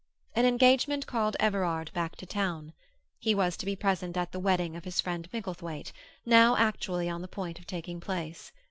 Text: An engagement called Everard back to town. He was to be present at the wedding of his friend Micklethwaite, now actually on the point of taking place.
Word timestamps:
An 0.33 0.47
engagement 0.47 1.05
called 1.05 1.37
Everard 1.39 1.91
back 1.93 2.15
to 2.15 2.25
town. 2.25 2.73
He 3.19 3.35
was 3.35 3.55
to 3.57 3.67
be 3.67 3.75
present 3.75 4.17
at 4.17 4.31
the 4.31 4.39
wedding 4.39 4.75
of 4.75 4.83
his 4.83 4.99
friend 4.99 5.29
Micklethwaite, 5.31 5.91
now 6.25 6.57
actually 6.57 7.07
on 7.07 7.21
the 7.21 7.27
point 7.27 7.59
of 7.59 7.67
taking 7.67 7.99
place. 7.99 8.51